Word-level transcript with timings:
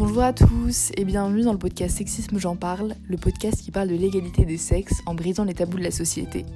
Bonjour 0.00 0.22
à 0.22 0.32
tous 0.32 0.92
et 0.96 1.04
bienvenue 1.04 1.42
dans 1.42 1.52
le 1.52 1.58
podcast 1.58 1.98
Sexisme 1.98 2.38
J'en 2.38 2.56
parle, 2.56 2.94
le 3.06 3.18
podcast 3.18 3.60
qui 3.60 3.70
parle 3.70 3.88
de 3.88 3.94
l'égalité 3.94 4.46
des 4.46 4.56
sexes 4.56 5.02
en 5.04 5.14
brisant 5.14 5.44
les 5.44 5.52
tabous 5.52 5.76
de 5.76 5.82
la 5.82 5.90
société. 5.90 6.46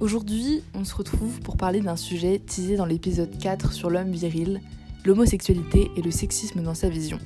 Aujourd'hui, 0.00 0.60
on 0.74 0.82
se 0.82 0.92
retrouve 0.96 1.38
pour 1.38 1.56
parler 1.56 1.80
d'un 1.80 1.94
sujet 1.94 2.40
teasé 2.40 2.74
dans 2.74 2.84
l'épisode 2.84 3.38
4 3.38 3.72
sur 3.72 3.90
l'homme 3.90 4.10
viril, 4.10 4.60
l'homosexualité 5.04 5.88
et 5.96 6.02
le 6.02 6.10
sexisme 6.10 6.64
dans 6.64 6.74
sa 6.74 6.88
vision. 6.88 7.20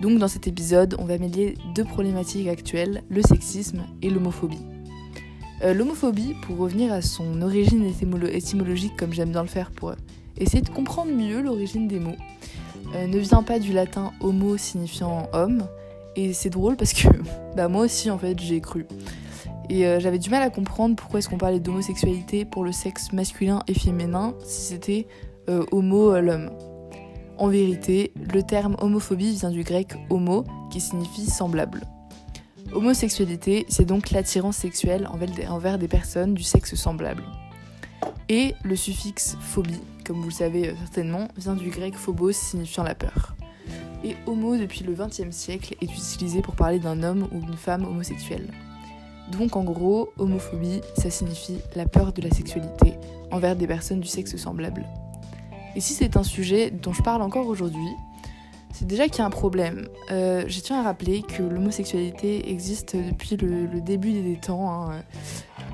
Donc 0.00 0.20
dans 0.20 0.28
cet 0.28 0.46
épisode, 0.46 0.94
on 1.00 1.06
va 1.06 1.18
mêler 1.18 1.56
deux 1.74 1.84
problématiques 1.84 2.46
actuelles, 2.46 3.02
le 3.08 3.22
sexisme 3.22 3.82
et 4.00 4.10
l'homophobie. 4.10 4.62
Euh, 5.64 5.74
l'homophobie, 5.74 6.36
pour 6.42 6.58
revenir 6.58 6.92
à 6.92 7.02
son 7.02 7.42
origine 7.42 7.84
étymologique 7.84 8.96
comme 8.96 9.12
j'aime 9.12 9.32
bien 9.32 9.42
le 9.42 9.48
faire 9.48 9.72
pour 9.72 9.96
essayer 10.36 10.62
de 10.62 10.70
comprendre 10.70 11.10
mieux 11.10 11.42
l'origine 11.42 11.88
des 11.88 11.98
mots, 11.98 12.16
ne 12.94 13.18
vient 13.18 13.42
pas 13.42 13.58
du 13.58 13.72
latin 13.72 14.12
homo 14.20 14.56
signifiant 14.56 15.28
homme. 15.32 15.66
Et 16.16 16.32
c'est 16.32 16.50
drôle 16.50 16.76
parce 16.76 16.92
que 16.92 17.08
bah, 17.56 17.68
moi 17.68 17.84
aussi 17.84 18.10
en 18.10 18.18
fait 18.18 18.38
j'ai 18.38 18.60
cru. 18.60 18.86
Et 19.70 19.86
euh, 19.86 20.00
j'avais 20.00 20.18
du 20.18 20.28
mal 20.28 20.42
à 20.42 20.50
comprendre 20.50 20.96
pourquoi 20.96 21.18
est-ce 21.18 21.28
qu'on 21.28 21.38
parlait 21.38 21.60
d'homosexualité 21.60 22.44
pour 22.44 22.64
le 22.64 22.72
sexe 22.72 23.12
masculin 23.12 23.62
et 23.68 23.74
féminin 23.74 24.34
si 24.44 24.60
c'était 24.60 25.06
euh, 25.48 25.64
homo 25.72 26.18
l'homme. 26.20 26.50
En 27.38 27.48
vérité, 27.48 28.12
le 28.32 28.42
terme 28.42 28.76
homophobie 28.80 29.34
vient 29.34 29.50
du 29.50 29.64
grec 29.64 29.94
homo 30.10 30.44
qui 30.70 30.80
signifie 30.80 31.26
semblable. 31.26 31.82
Homosexualité, 32.72 33.66
c'est 33.68 33.84
donc 33.84 34.10
l'attirance 34.10 34.56
sexuelle 34.56 35.08
envers 35.48 35.78
des 35.78 35.88
personnes 35.88 36.34
du 36.34 36.42
sexe 36.42 36.74
semblable. 36.74 37.24
Et 38.28 38.54
le 38.62 38.76
suffixe 38.76 39.36
phobie, 39.40 39.80
comme 40.04 40.18
vous 40.20 40.28
le 40.28 40.30
savez 40.30 40.68
euh, 40.68 40.74
certainement, 40.78 41.28
vient 41.36 41.54
du 41.54 41.70
grec 41.70 41.94
phobos 41.94 42.32
signifiant 42.32 42.82
la 42.82 42.94
peur. 42.94 43.34
Et 44.04 44.16
homo 44.26 44.56
depuis 44.56 44.82
le 44.84 44.94
XXe 44.94 45.30
siècle 45.30 45.74
est 45.80 45.84
utilisé 45.84 46.42
pour 46.42 46.56
parler 46.56 46.78
d'un 46.78 47.02
homme 47.02 47.28
ou 47.32 47.40
d'une 47.40 47.56
femme 47.56 47.84
homosexuelle. 47.84 48.48
Donc 49.30 49.56
en 49.56 49.62
gros, 49.62 50.12
homophobie, 50.18 50.80
ça 50.96 51.10
signifie 51.10 51.58
la 51.76 51.86
peur 51.86 52.12
de 52.12 52.20
la 52.22 52.30
sexualité 52.30 52.94
envers 53.30 53.56
des 53.56 53.66
personnes 53.66 54.00
du 54.00 54.08
sexe 54.08 54.36
semblable. 54.36 54.84
Et 55.76 55.80
si 55.80 55.94
c'est 55.94 56.16
un 56.16 56.22
sujet 56.22 56.70
dont 56.70 56.92
je 56.92 57.02
parle 57.02 57.22
encore 57.22 57.46
aujourd'hui, 57.46 57.94
c'est 58.72 58.86
déjà 58.86 59.06
qu'il 59.06 59.18
y 59.18 59.22
a 59.22 59.26
un 59.26 59.30
problème. 59.30 59.88
Euh, 60.10 60.44
je 60.48 60.60
tiens 60.60 60.80
à 60.80 60.82
rappeler 60.82 61.22
que 61.22 61.42
l'homosexualité 61.42 62.50
existe 62.50 62.96
depuis 62.96 63.36
le, 63.36 63.80
début 63.80 64.12
des 64.12 64.36
temps. 64.36 64.90
Hein. 64.90 65.02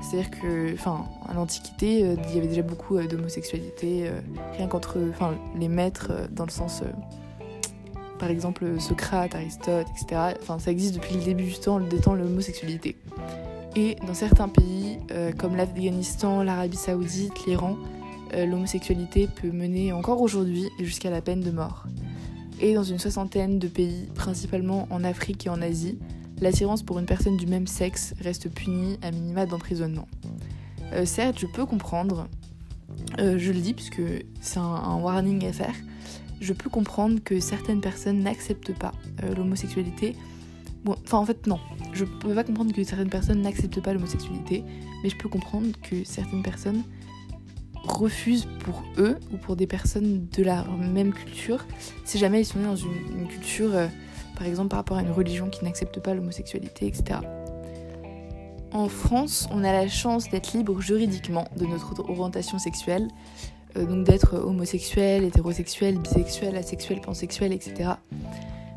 C'est-à-dire 0.09 0.31
que, 0.31 0.73
enfin, 0.73 1.05
à 1.27 1.35
l'Antiquité, 1.35 2.03
euh, 2.03 2.15
il 2.29 2.35
y 2.35 2.37
avait 2.39 2.47
déjà 2.47 2.63
beaucoup 2.63 2.97
euh, 2.97 3.05
d'homosexualité, 3.05 4.07
euh, 4.07 4.19
rien 4.57 4.67
qu'entre, 4.67 4.97
les 5.55 5.67
maîtres, 5.67 6.11
dans 6.31 6.45
le 6.45 6.49
sens, 6.49 6.81
par 8.17 8.31
exemple, 8.31 8.79
Socrate, 8.79 9.35
Aristote, 9.35 9.85
etc. 9.91 10.35
Enfin, 10.41 10.57
ça 10.57 10.71
existe 10.71 10.95
depuis 10.95 11.13
le 11.13 11.21
début 11.21 11.43
du 11.43 11.59
temps, 11.59 11.79
des 11.79 11.99
temps, 11.99 12.15
l'homosexualité. 12.15 12.95
Et 13.75 13.97
dans 14.07 14.15
certains 14.15 14.49
pays, 14.49 14.97
comme 15.37 15.55
l'Afghanistan, 15.55 16.41
l'Arabie 16.41 16.75
Saoudite, 16.75 17.45
l'Iran, 17.45 17.77
l'homosexualité 18.35 19.27
peut 19.27 19.51
mener 19.51 19.93
encore 19.93 20.21
aujourd'hui 20.21 20.65
jusqu'à 20.79 21.11
la 21.11 21.21
peine 21.21 21.41
de 21.41 21.51
mort. 21.51 21.85
Et 22.59 22.73
dans 22.73 22.83
une 22.83 22.99
soixantaine 22.99 23.59
de 23.59 23.67
pays, 23.67 24.09
principalement 24.15 24.87
en 24.89 25.03
Afrique 25.03 25.45
et 25.45 25.49
en 25.49 25.61
Asie, 25.61 25.99
l'attirance 26.41 26.83
pour 26.83 26.99
une 26.99 27.05
personne 27.05 27.37
du 27.37 27.47
même 27.47 27.67
sexe 27.67 28.13
reste 28.21 28.49
punie 28.49 28.97
à 29.01 29.11
minima 29.11 29.45
d'emprisonnement. 29.45 30.07
Euh, 30.93 31.05
certes, 31.05 31.39
je 31.39 31.45
peux 31.45 31.65
comprendre, 31.65 32.27
euh, 33.19 33.37
je 33.37 33.51
le 33.51 33.59
dis 33.59 33.73
puisque 33.73 34.01
c'est 34.41 34.59
un, 34.59 34.95
warning 34.95 35.45
à 35.45 35.53
faire, 35.53 35.75
je 36.41 36.53
peux 36.53 36.69
comprendre 36.69 37.19
que 37.23 37.39
certaines 37.39 37.81
personnes 37.81 38.19
n'acceptent 38.19 38.73
pas 38.73 38.93
euh, 39.23 39.35
l'homosexualité. 39.35 40.15
Enfin 40.87 41.17
en 41.17 41.25
fait 41.25 41.45
non, 41.45 41.59
je 41.91 42.05
peux 42.05 42.33
pas 42.33 42.45
comprendre 42.45 42.73
que 42.73 42.83
certaines 42.83 43.09
personnes 43.09 43.41
n'acceptent 43.41 43.81
pas 43.81 43.93
l'homosexualité, 43.93 44.63
mais 45.03 45.09
je 45.09 45.17
peux 45.17 45.27
comprendre 45.27 45.67
que 45.83 46.05
certaines 46.05 46.41
personnes 46.41 46.83
refusent 47.83 48.47
pour 48.59 48.83
eux 48.97 49.17
ou 49.33 49.37
pour 49.37 49.57
des 49.57 49.67
personnes 49.67 50.27
de 50.35 50.41
la 50.41 50.63
même 50.63 51.13
culture, 51.13 51.65
si 52.05 52.17
jamais 52.17 52.41
ils 52.41 52.45
sont 52.45 52.59
nés 52.59 52.65
dans 52.65 52.77
une, 52.77 53.27
culture 53.27 53.71
par 54.39 54.47
exemple 54.47 54.69
par 54.69 54.79
rapport 54.79 54.97
à 54.97 55.01
une 55.01 55.11
religion 55.11 55.49
qui 55.49 55.65
n'accepte 55.65 55.99
pas 55.99 56.13
l'homosexualité, 56.13 56.87
etc. 56.87 57.19
En 58.71 58.87
France, 58.87 59.49
on 59.51 59.65
a 59.65 59.73
la 59.73 59.89
chance 59.89 60.29
d'être 60.29 60.53
libre 60.53 60.79
juridiquement 60.79 61.45
de 61.57 61.65
notre 61.65 62.09
orientation 62.09 62.57
sexuelle, 62.57 63.09
euh, 63.75 63.85
donc 63.85 64.05
d'être 64.05 64.35
homosexuel, 64.35 65.25
hétérosexuel, 65.25 65.97
bisexuel, 65.97 66.55
asexuel, 66.55 67.01
pansexuel, 67.01 67.51
etc. 67.51 67.91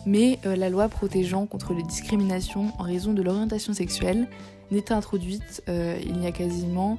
Mais 0.04 0.40
euh, 0.46 0.56
la 0.56 0.68
loi 0.68 0.88
protégeant 0.88 1.46
contre 1.46 1.74
les 1.74 1.84
discriminations 1.84 2.72
en 2.80 2.82
raison 2.82 3.12
de 3.12 3.22
l'orientation 3.22 3.72
sexuelle 3.72 4.26
n'est 4.72 4.90
introduite 4.90 5.62
euh, 5.68 5.96
il 6.04 6.20
y 6.22 6.26
a 6.26 6.32
quasiment 6.32 6.98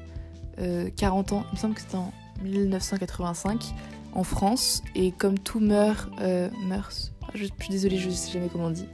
40 0.98 1.34
ans, 1.34 1.46
il 1.50 1.56
me 1.56 1.58
semble 1.58 1.74
que 1.74 1.82
c'était 1.82 1.96
en 1.96 2.14
1985 2.44 3.74
en 4.14 4.24
France, 4.24 4.84
et 4.94 5.12
comme 5.12 5.40
tout 5.40 5.60
meurt, 5.60 6.12
meurt 6.68 7.12
je 7.36 7.46
suis 7.46 7.70
désolée, 7.70 7.98
je 7.98 8.08
ne 8.08 8.14
sais 8.14 8.32
jamais 8.32 8.48
comment 8.52 8.66
on 8.66 8.72
dit, 8.72 8.88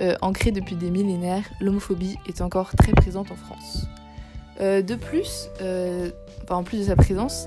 euh, 0.00 0.14
ancrée 0.20 0.50
depuis 0.50 0.76
des 0.76 0.90
millénaires, 0.90 1.44
l'homophobie 1.60 2.16
est 2.28 2.40
encore 2.40 2.74
très 2.76 2.92
présente 2.92 3.30
en 3.30 3.36
France. 3.36 3.86
Euh, 4.60 4.82
de 4.82 4.94
plus, 4.94 5.48
euh, 5.60 6.10
en 6.50 6.64
plus 6.64 6.78
de 6.78 6.84
sa 6.84 6.96
présence, 6.96 7.46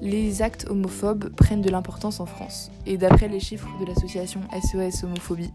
les 0.00 0.42
actes 0.42 0.66
homophobes 0.68 1.30
prennent 1.30 1.62
de 1.62 1.70
l'importance 1.70 2.20
en 2.20 2.26
France. 2.26 2.70
Et 2.86 2.96
d'après 2.96 3.28
les 3.28 3.40
chiffres 3.40 3.68
de 3.80 3.86
l'association 3.86 4.40
SOS 4.52 5.04
Homophobie, 5.04 5.52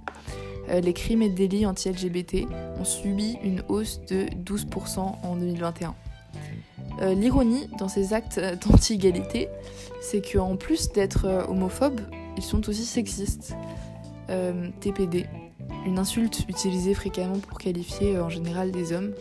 les 0.81 0.93
crimes 0.93 1.21
et 1.21 1.29
délits 1.29 1.65
anti-LGBT 1.65 2.47
ont 2.79 2.85
subi 2.85 3.37
une 3.43 3.63
hausse 3.67 3.99
de 4.09 4.25
12% 4.45 4.99
en 4.99 5.35
2021. 5.35 5.93
L'ironie 7.15 7.67
dans 7.77 7.89
ces 7.89 8.13
actes 8.13 8.39
d'anti-égalité, 8.39 9.49
c'est 10.01 10.21
qu'en 10.21 10.55
plus 10.55 10.89
d'être 10.93 11.47
homophobes, 11.49 11.99
ils 12.37 12.43
sont 12.43 12.69
aussi 12.69 12.85
sexistes. 12.85 13.55
Euh, 14.29 14.69
TPD, 14.79 15.25
une 15.85 15.99
insulte 15.99 16.45
utilisée 16.47 16.93
fréquemment 16.93 17.39
pour 17.39 17.57
qualifier 17.57 18.15
euh, 18.15 18.23
en 18.23 18.29
général 18.29 18.71
des 18.71 18.93
hommes. 18.93 19.13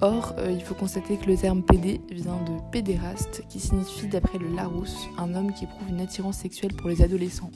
Or, 0.00 0.34
euh, 0.38 0.50
il 0.50 0.62
faut 0.62 0.74
constater 0.74 1.16
que 1.16 1.26
le 1.26 1.36
terme 1.36 1.62
PD 1.62 2.00
vient 2.10 2.38
de 2.44 2.70
pédéraste, 2.72 3.44
qui 3.48 3.60
signifie 3.60 4.06
d'après 4.06 4.38
le 4.38 4.48
Larousse 4.54 5.08
un 5.18 5.34
homme 5.34 5.52
qui 5.52 5.64
éprouve 5.64 5.88
une 5.88 6.00
attirance 6.00 6.38
sexuelle 6.38 6.74
pour 6.74 6.88
les 6.88 7.02
adolescents. 7.02 7.50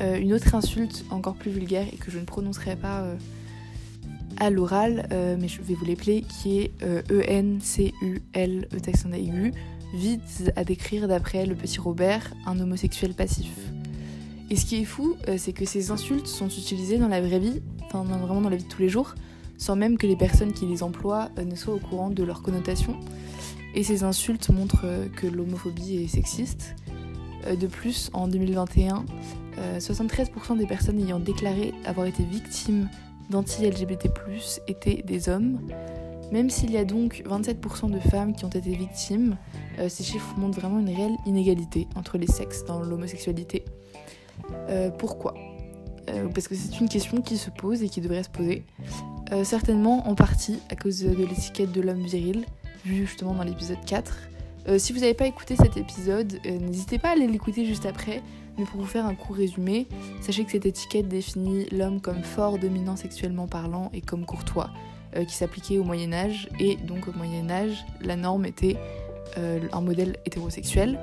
une 0.00 0.32
autre 0.32 0.54
insulte 0.54 1.04
encore 1.10 1.34
plus 1.34 1.50
vulgaire 1.50 1.86
et 1.92 1.96
que 1.96 2.10
je 2.10 2.18
ne 2.18 2.24
prononcerai 2.24 2.76
pas 2.76 3.04
à 4.36 4.50
l'oral, 4.50 5.08
mais 5.10 5.48
je 5.48 5.60
vais 5.60 5.74
vous 5.74 5.84
l'épeler, 5.84 6.22
qui 6.22 6.60
est 6.60 6.70
E-N-C-U-L, 7.10 8.68
E 8.72 8.78
texte 8.78 9.06
aigu, 9.12 9.52
vise 9.94 10.52
à 10.54 10.62
décrire 10.62 11.08
d'après 11.08 11.46
le 11.46 11.56
petit 11.56 11.80
Robert 11.80 12.32
un 12.46 12.60
homosexuel 12.60 13.14
passif. 13.14 13.50
Et 14.50 14.56
ce 14.56 14.64
qui 14.64 14.80
est 14.80 14.84
fou, 14.84 15.16
euh, 15.28 15.34
c'est 15.36 15.52
que 15.52 15.66
ces 15.66 15.90
insultes 15.90 16.26
sont 16.26 16.48
utilisées 16.48 16.98
dans 16.98 17.08
la 17.08 17.20
vraie 17.20 17.38
vie, 17.38 17.60
enfin 17.84 18.02
vraiment 18.02 18.40
dans 18.40 18.48
la 18.48 18.56
vie 18.56 18.64
de 18.64 18.68
tous 18.68 18.80
les 18.80 18.88
jours, 18.88 19.14
sans 19.58 19.76
même 19.76 19.98
que 19.98 20.06
les 20.06 20.16
personnes 20.16 20.52
qui 20.52 20.64
les 20.64 20.82
emploient 20.82 21.28
euh, 21.38 21.44
ne 21.44 21.54
soient 21.54 21.74
au 21.74 21.78
courant 21.78 22.08
de 22.08 22.22
leur 22.22 22.40
connotation. 22.40 22.96
Et 23.74 23.82
ces 23.82 24.04
insultes 24.04 24.48
montrent 24.48 24.84
euh, 24.86 25.06
que 25.08 25.26
l'homophobie 25.26 25.96
est 25.96 26.08
sexiste. 26.08 26.74
De 27.48 27.68
plus, 27.68 28.10
en 28.12 28.26
2021, 28.26 29.06
73% 29.78 30.58
des 30.58 30.66
personnes 30.66 30.98
ayant 30.98 31.20
déclaré 31.20 31.72
avoir 31.86 32.06
été 32.06 32.24
victimes 32.24 32.90
d'anti-LGBT+, 33.30 34.10
étaient 34.66 35.02
des 35.06 35.28
hommes. 35.28 35.60
Même 36.32 36.50
s'il 36.50 36.72
y 36.72 36.76
a 36.76 36.84
donc 36.84 37.22
27% 37.26 37.90
de 37.90 38.00
femmes 38.00 38.34
qui 38.34 38.44
ont 38.44 38.50
été 38.50 38.72
victimes, 38.72 39.36
ces 39.88 40.02
chiffres 40.02 40.34
montrent 40.36 40.60
vraiment 40.60 40.80
une 40.80 40.94
réelle 40.94 41.16
inégalité 41.26 41.86
entre 41.94 42.18
les 42.18 42.26
sexes 42.26 42.64
dans 42.64 42.80
l'homosexualité. 42.80 43.64
Euh, 44.68 44.90
pourquoi 44.90 45.34
euh, 46.10 46.28
Parce 46.34 46.48
que 46.48 46.54
c'est 46.54 46.80
une 46.80 46.88
question 46.88 47.20
qui 47.20 47.36
se 47.36 47.50
pose 47.50 47.82
et 47.82 47.88
qui 47.88 48.00
devrait 48.00 48.22
se 48.22 48.28
poser. 48.28 48.64
Euh, 49.32 49.44
certainement 49.44 50.08
en 50.08 50.14
partie 50.14 50.58
à 50.70 50.76
cause 50.76 51.00
de 51.00 51.24
l'étiquette 51.24 51.72
de 51.72 51.80
l'homme 51.80 52.02
viril, 52.02 52.44
vu 52.84 53.06
justement 53.06 53.34
dans 53.34 53.44
l'épisode 53.44 53.84
4. 53.86 54.16
si 54.78 54.92
vous 54.92 55.00
n'avez 55.00 55.14
pas 55.14 55.26
écouté 55.26 55.56
cet 55.56 55.76
épisode, 55.76 56.38
n'hésitez 56.44 56.98
pas 56.98 57.08
à 57.08 57.12
aller 57.12 57.26
l'écouter 57.26 57.64
juste 57.64 57.86
après, 57.86 58.22
mais 58.58 58.64
pour 58.64 58.80
vous 58.80 58.86
faire 58.86 59.06
un 59.06 59.14
court 59.14 59.36
résumé, 59.36 59.86
sachez 60.20 60.44
que 60.44 60.52
cette 60.52 60.66
étiquette 60.66 61.08
définit 61.08 61.66
l'homme 61.72 62.00
comme 62.00 62.22
fort, 62.22 62.58
dominant 62.58 62.96
sexuellement 62.96 63.46
parlant 63.46 63.90
et 63.92 64.00
comme 64.00 64.24
courtois, 64.24 64.70
qui 65.26 65.34
s'appliquait 65.34 65.78
au 65.78 65.84
Moyen 65.84 66.12
Âge, 66.12 66.48
et 66.58 66.76
donc 66.76 67.08
au 67.08 67.12
Moyen 67.12 67.50
Âge, 67.50 67.84
la 68.00 68.16
norme 68.16 68.46
était 68.46 68.76
un 69.36 69.80
modèle 69.80 70.16
hétérosexuel. 70.24 70.98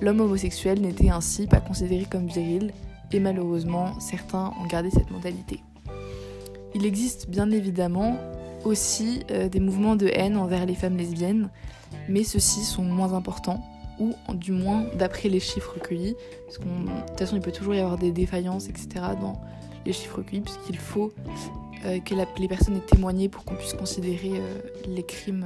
L'homme 0.00 0.20
homosexuel 0.20 0.80
n'était 0.80 1.10
ainsi 1.10 1.46
pas 1.46 1.60
considéré 1.60 2.06
comme 2.10 2.26
viril, 2.26 2.72
et 3.12 3.20
malheureusement, 3.20 3.98
certains 4.00 4.52
ont 4.60 4.66
gardé 4.66 4.90
cette 4.90 5.10
mentalité. 5.10 5.60
Il 6.74 6.86
existe 6.86 7.28
bien 7.28 7.50
évidemment 7.50 8.16
aussi 8.64 9.22
euh, 9.30 9.48
des 9.48 9.60
mouvements 9.60 9.96
de 9.96 10.06
haine 10.06 10.36
envers 10.36 10.66
les 10.66 10.74
femmes 10.74 10.96
lesbiennes, 10.96 11.50
mais 12.08 12.24
ceux-ci 12.24 12.60
sont 12.60 12.82
moins 12.82 13.12
importants, 13.12 13.62
ou 14.00 14.14
du 14.34 14.52
moins 14.52 14.86
d'après 14.98 15.28
les 15.28 15.40
chiffres 15.40 15.74
recueillis, 15.74 16.16
parce 16.46 16.58
qu'en 16.58 16.64
de 16.64 17.06
toute 17.08 17.18
façon 17.18 17.36
il 17.36 17.42
peut 17.42 17.52
toujours 17.52 17.74
y 17.74 17.78
avoir 17.78 17.98
des 17.98 18.10
défaillances, 18.10 18.68
etc., 18.68 18.88
dans 19.20 19.40
les 19.84 19.92
chiffres 19.92 20.22
QI, 20.22 20.40
puisqu'il 20.40 20.78
faut 20.78 21.12
que 21.82 22.40
les 22.40 22.48
personnes 22.48 22.76
aient 22.76 22.94
témoigné 22.94 23.28
pour 23.28 23.44
qu'on 23.44 23.56
puisse 23.56 23.74
considérer 23.74 24.40
les 24.86 25.02
crimes 25.02 25.44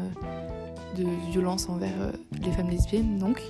de 0.97 1.05
violence 1.31 1.69
envers 1.69 2.13
les 2.43 2.53
femmes 2.53 2.71
lesbiennes. 2.71 3.19
Donc, 3.19 3.43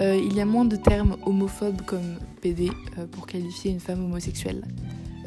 il 0.00 0.34
y 0.34 0.40
a 0.40 0.44
moins 0.44 0.64
de 0.64 0.76
termes 0.76 1.16
homophobes 1.24 1.82
comme 1.82 2.18
PD 2.40 2.70
pour 3.12 3.26
qualifier 3.26 3.70
une 3.70 3.80
femme 3.80 4.04
homosexuelle. 4.04 4.62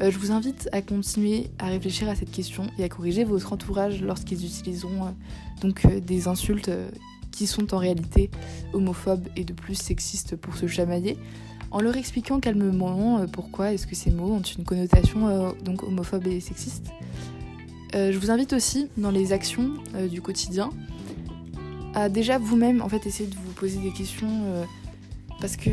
Euh, 0.02 0.10
je 0.10 0.18
vous 0.18 0.30
invite 0.30 0.68
à 0.72 0.82
continuer 0.82 1.48
à 1.58 1.68
réfléchir 1.68 2.08
à 2.08 2.14
cette 2.14 2.30
question 2.30 2.66
et 2.78 2.84
à 2.84 2.88
corriger 2.88 3.24
votre 3.24 3.52
entourage 3.52 4.02
lorsqu'ils 4.02 4.44
utiliseront 4.44 5.06
euh, 5.06 5.10
donc 5.62 5.86
euh, 5.86 6.00
des 6.00 6.28
insultes 6.28 6.70
qui 7.32 7.46
sont 7.46 7.72
en 7.74 7.78
réalité 7.78 8.30
homophobes 8.72 9.28
et 9.36 9.44
de 9.44 9.52
plus 9.54 9.74
sexistes 9.74 10.36
pour 10.36 10.56
se 10.56 10.66
chamailler, 10.66 11.16
en 11.70 11.80
leur 11.80 11.96
expliquant 11.96 12.40
calmement 12.40 13.26
pourquoi 13.26 13.72
est-ce 13.72 13.86
que 13.86 13.94
ces 13.94 14.10
mots 14.10 14.32
ont 14.32 14.40
une 14.40 14.64
connotation 14.64 15.54
donc 15.62 15.82
homophobe 15.82 16.26
et 16.28 16.40
sexiste. 16.40 16.86
je 17.92 18.16
vous 18.16 18.30
invite 18.30 18.54
aussi 18.54 18.88
dans 18.96 19.10
les 19.10 19.34
actions 19.34 19.74
du 20.10 20.22
quotidien 20.22 20.70
déjà 22.10 22.38
vous-même 22.38 22.82
en 22.82 22.88
fait 22.88 23.06
essayer 23.06 23.28
de 23.28 23.34
vous 23.36 23.52
poser 23.52 23.78
des 23.78 23.92
questions 23.92 24.66
parce 25.40 25.56
que 25.56 25.70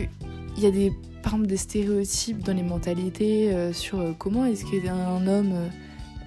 il 0.57 0.63
y 0.63 0.65
a 0.65 0.71
des 0.71 0.91
par 1.23 1.33
exemple 1.33 1.47
des 1.47 1.57
stéréotypes 1.57 2.43
dans 2.43 2.53
les 2.53 2.63
mentalités 2.63 3.53
euh, 3.53 3.73
sur 3.73 3.99
euh, 3.99 4.11
comment 4.17 4.45
est-ce 4.45 4.65
qu'un 4.65 5.25
homme 5.25 5.53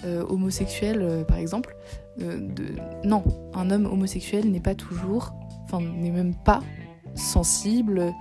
euh, 0.04 0.24
homosexuel, 0.28 1.24
par 1.28 1.38
exemple, 1.38 1.76
non, 3.04 3.22
un 3.54 3.70
homme 3.70 3.84
homosexuel 3.86 4.50
n'est 4.50 4.60
pas 4.60 4.74
toujours, 4.74 5.34
enfin 5.64 5.80
n'est 5.80 6.10
même 6.10 6.34
pas 6.34 6.62
sensible, 7.14 8.12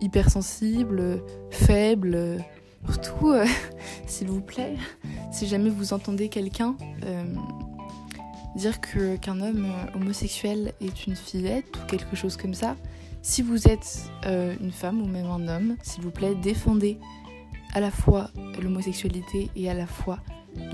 hypersensible, 0.00 1.22
faible. 1.50 2.38
Surtout, 2.88 3.32
s'il 4.06 4.28
vous 4.28 4.40
plaît, 4.40 4.74
si 5.30 5.46
jamais 5.46 5.70
vous 5.70 5.92
entendez 5.92 6.28
quelqu'un 6.28 6.76
dire 8.56 8.80
que 8.80 9.16
qu'un 9.16 9.40
homme 9.40 9.66
homosexuel 9.94 10.72
est 10.80 11.06
une 11.06 11.16
fillette 11.16 11.66
ou 11.76 11.86
quelque 11.86 12.16
chose 12.16 12.36
comme 12.36 12.54
ça, 12.54 12.76
si 13.24 13.40
vous 13.40 13.68
êtes 13.68 14.10
euh, 14.26 14.54
une 14.60 14.70
femme 14.70 15.00
ou 15.00 15.06
même 15.06 15.24
un 15.24 15.48
homme, 15.48 15.76
s'il 15.82 16.02
vous 16.02 16.10
plaît, 16.10 16.34
défendez 16.34 16.98
à 17.72 17.80
la 17.80 17.90
fois 17.90 18.30
l'homosexualité 18.62 19.48
et 19.56 19.70
à 19.70 19.74
la 19.74 19.86
fois 19.86 20.18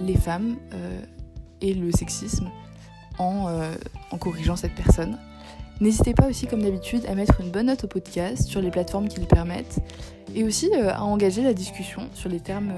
les 0.00 0.16
femmes 0.16 0.56
euh, 0.74 1.00
et 1.60 1.74
le 1.74 1.92
sexisme 1.92 2.50
euh, 3.20 3.74
en, 4.10 4.18
corrigeant 4.18 4.56
cette 4.56 4.74
personne. 4.74 5.16
N'hésitez 5.80 6.12
pas 6.12 6.26
aussi, 6.26 6.48
comme 6.48 6.62
d'habitude, 6.62 7.06
à 7.06 7.14
mettre 7.14 7.40
une 7.40 7.52
bonne 7.52 7.66
note 7.66 7.84
au 7.84 7.86
podcast 7.86 8.48
sur 8.48 8.60
les 8.60 8.72
plateformes 8.72 9.06
qui 9.06 9.20
le 9.20 9.26
permettent 9.26 9.78
et 10.34 10.42
aussi 10.42 10.74
à 10.74 11.04
engager 11.04 11.44
la 11.44 11.54
discussion 11.54 12.08
sur 12.14 12.28
les, 12.28 12.40
termes, 12.40 12.72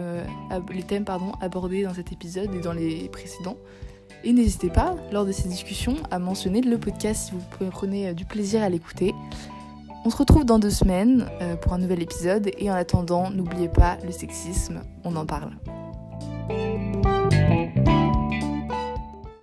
les 0.71 0.83
thèmes 0.83 1.05
pardon, 1.05 1.33
abordés 1.41 1.85
dans 1.85 1.95
cet 1.95 2.13
épisode 2.13 2.55
et 2.55 2.61
dans 2.61 2.75
les 2.75 3.09
précédents. 3.09 3.57
Et 4.25 4.33
n'hésitez 4.33 4.71
pas, 4.71 4.97
lors 5.11 5.27
de 5.27 5.33
ces 5.33 5.49
discussions, 5.49 5.97
à 6.11 6.19
mentionner 6.19 6.61
le 6.61 6.79
podcast 6.79 7.27
si 7.27 7.33
vous 7.33 7.71
prenez 7.71 8.15
du 8.15 8.25
plaisir 8.25 8.63
à 8.63 8.69
l'écouter. 8.69 9.15
On 10.05 10.11
se 10.11 10.17
retrouve 10.17 10.45
dans 10.45 10.59
deux 10.59 10.71
semaines 10.71 11.29
euh, 11.41 11.55
pour 11.55 11.73
un 11.75 11.79
nouvel 11.79 12.03
épisode 12.03 12.51
et 12.59 12.71
en 12.71 12.75
attendant, 12.75 13.31
n'oubliez 13.31 13.69
pas 13.69 13.99
le 14.05 14.11
sexisme, 14.11 14.83
on 15.05 15.15
en 15.15 15.27
parle. 15.27 15.53